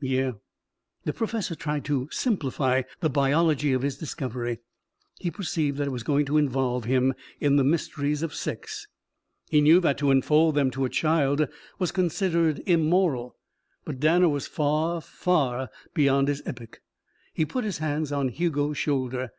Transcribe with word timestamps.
"Yeah." 0.00 0.32
The 1.04 1.12
professor 1.12 1.54
tried 1.54 1.84
to 1.84 2.08
simplify 2.10 2.82
the 2.98 3.08
biology 3.08 3.72
of 3.72 3.82
his 3.82 3.96
discovery. 3.96 4.58
He 5.20 5.30
perceived 5.30 5.78
that 5.78 5.86
it 5.86 5.92
was 5.92 6.02
going 6.02 6.24
to 6.26 6.36
involve 6.36 6.82
him 6.82 7.14
in 7.38 7.54
the 7.54 7.62
mysteries 7.62 8.20
of 8.24 8.34
sex. 8.34 8.88
He 9.50 9.60
knew 9.60 9.78
that 9.78 9.96
to 9.98 10.10
unfold 10.10 10.56
them 10.56 10.72
to 10.72 10.84
a 10.84 10.88
child 10.90 11.46
was 11.78 11.92
considered 11.92 12.60
immoral. 12.66 13.36
But 13.84 14.00
Danner 14.00 14.28
was 14.28 14.48
far, 14.48 15.00
far 15.00 15.70
beyond 15.94 16.26
his 16.26 16.42
epoch. 16.44 16.80
He 17.32 17.44
put 17.46 17.62
his 17.62 17.78
hand 17.78 18.10
on 18.10 18.30
Hugo's 18.30 18.76
shoulder. 18.76 19.30